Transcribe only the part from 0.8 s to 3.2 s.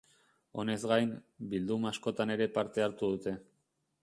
gain, bilduma askotan ere parte hartu